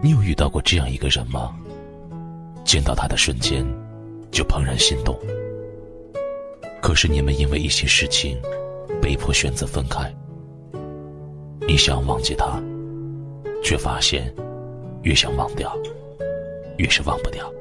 [0.00, 1.52] 你有遇到过这样一个人吗？
[2.64, 3.66] 见到他的瞬间，
[4.30, 5.18] 就怦然心动。
[6.80, 8.40] 可是你们因为一些事情，
[9.02, 10.14] 被迫选择分开。
[11.66, 12.62] 你想忘记他，
[13.62, 14.32] 却发现，
[15.02, 15.76] 越想忘掉，
[16.76, 17.52] 越是忘不掉。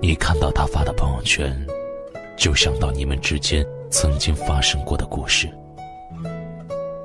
[0.00, 1.66] 你看到他发的朋友圈，
[2.36, 5.48] 就想到你们之间曾经发生过的故事。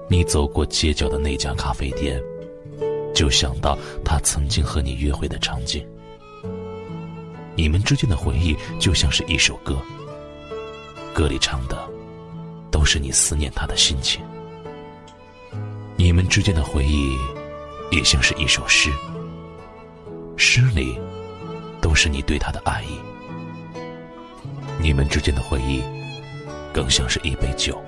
[0.08, 2.22] 你走过街角的那家咖啡店，
[3.20, 5.86] 就想到他曾经和你约会的场景。
[7.54, 9.78] 你们之间的回忆就像是一首歌，
[11.14, 11.78] 歌里唱的
[12.72, 14.22] 都是你思念他的心情。
[15.98, 17.14] 你们之间的回忆
[17.92, 18.90] 也像是一首诗，
[20.38, 20.98] 诗里
[21.82, 22.98] 都是你对他的爱意。
[24.82, 25.84] 你们之间的回忆
[26.74, 27.84] 更像是一杯酒，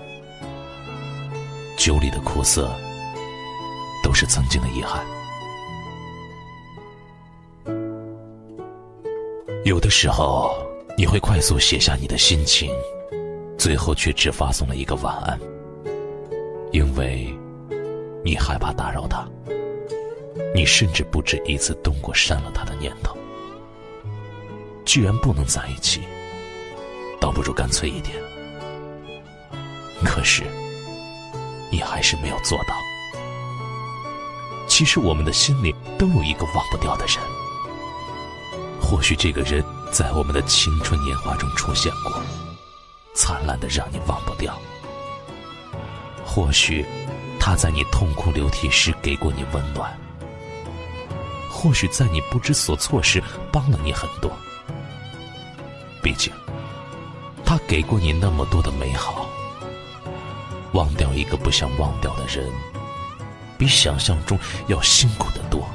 [1.78, 2.70] 酒里的苦涩
[4.04, 5.02] 都是曾经的遗憾。
[9.72, 10.54] 有的时候，
[10.98, 12.70] 你会快速写下你的心情，
[13.58, 15.40] 最后却只发送了一个晚安，
[16.74, 17.34] 因为
[18.22, 19.26] 你害怕打扰他。
[20.54, 23.16] 你甚至不止一次动过删了他的念头。
[24.84, 26.02] 既然不能在一起，
[27.18, 28.18] 倒不如干脆一点。
[30.04, 30.44] 可是，
[31.72, 32.76] 你还是没有做到。
[34.68, 37.41] 其实，我们的心里都有一个忘不掉的人。
[38.92, 42.22] 或许这个人在我们的青春年华中出现过，
[43.16, 44.54] 灿烂的让你忘不掉。
[46.26, 46.86] 或许
[47.40, 49.98] 他在你痛哭流涕时给过你温暖，
[51.50, 54.30] 或许在你不知所措时帮了你很多。
[56.04, 56.34] 毕竟，
[57.46, 59.26] 他给过你那么多的美好。
[60.74, 62.52] 忘掉一个不想忘掉的人，
[63.58, 64.38] 比想象中
[64.68, 65.66] 要辛苦的多。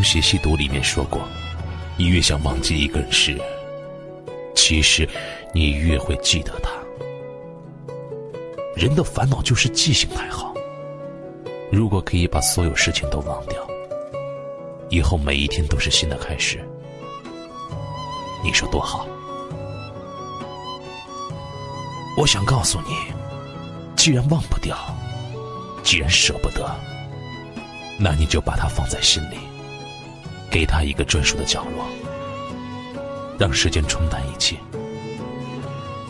[0.00, 1.20] 电影《东邪西毒》里面说过
[1.98, 3.38] ：“你越想忘记一个人时，
[4.54, 5.06] 其实
[5.52, 6.70] 你越会记得他。
[8.74, 10.54] 人的烦恼就是记性太好。
[11.70, 13.58] 如果可以把所有事情都忘掉，
[14.88, 16.64] 以后每一天都是新的开始，
[18.42, 19.06] 你说多好？
[22.16, 22.94] 我想告诉你，
[23.96, 24.76] 既然忘不掉，
[25.82, 26.74] 既然舍不得。”
[28.02, 29.36] 那你就把它放在心里，
[30.50, 31.86] 给他一个专属的角落，
[33.38, 34.56] 让时间冲淡一切。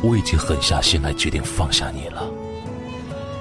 [0.03, 2.27] 我已经狠下心来决定放下你了，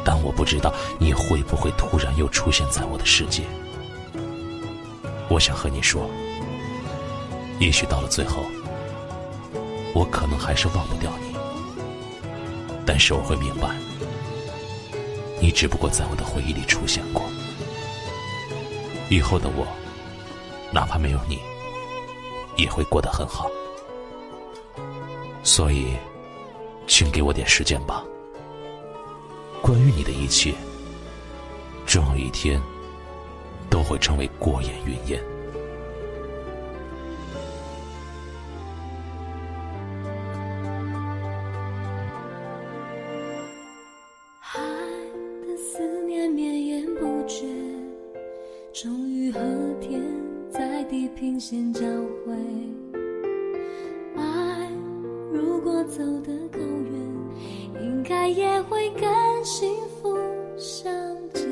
[0.04, 3.44] 但我不知道你会不会突然又出现在我的世界。
[5.30, 6.10] 我想和你说，
[7.60, 8.44] 也许到了最后，
[9.94, 11.34] 我可能还是忘不掉你，
[12.86, 13.70] 但是我会明白，
[15.40, 17.24] 你只不过在我的回忆里出现过。
[19.10, 19.66] 以后的我，
[20.72, 21.40] 哪怕没有你，
[22.56, 23.50] 也会过得很好。
[25.44, 25.94] 所以，
[26.88, 28.04] 请给我点时间吧。
[29.62, 30.54] 关于你的一切，
[31.86, 32.62] 终有一天
[33.70, 35.22] 都会成为过眼云烟。
[44.42, 44.60] 爱
[45.48, 47.46] 的思念绵延不绝。
[48.72, 49.40] 终于和
[49.82, 50.00] 天
[50.90, 51.82] 地平线交
[52.26, 52.34] 汇，
[54.16, 54.68] 爱
[55.32, 59.04] 如果走得够远，应该也会跟
[59.46, 60.18] 幸福
[60.58, 60.92] 相
[61.32, 61.48] 见。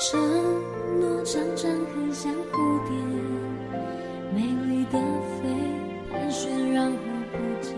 [0.00, 0.18] 承
[0.98, 2.56] 诺常常很像蝴
[2.88, 2.96] 蝶，
[4.34, 4.98] 美丽的
[5.36, 5.50] 飞，
[6.10, 6.96] 盘旋然后
[7.30, 7.74] 不见。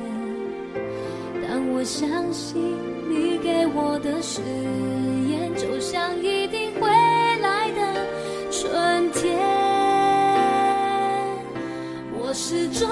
[1.43, 2.63] 但我相信
[3.09, 4.41] 你给我的誓
[5.29, 6.60] 言，就像一定
[12.51, 12.91] 始终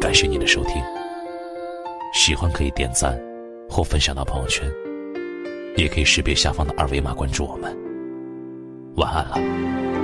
[0.00, 0.82] 感谢您的收听，
[2.12, 3.16] 喜欢可以点赞
[3.68, 4.68] 或分享到朋友圈，
[5.76, 7.76] 也可以识别下方的二维码关注我们。
[8.96, 9.99] 晚安了。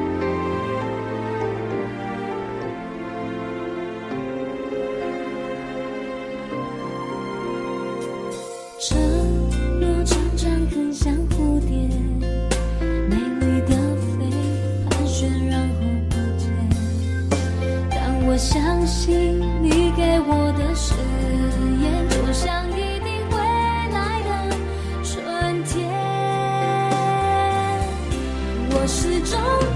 [18.37, 20.93] 我相信你给我的誓
[21.81, 23.39] 言，就像一定会
[23.95, 24.29] 来的
[25.03, 25.89] 春天。
[28.69, 29.76] 我始终。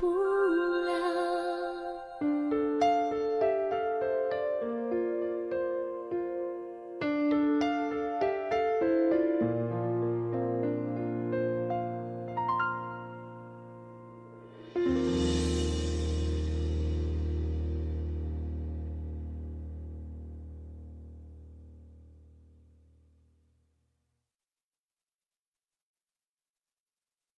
[0.00, 0.29] 不。